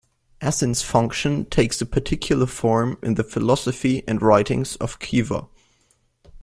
[0.41, 5.47] Essence-Function takes a particular form in the philosophy and writings of Kihwa.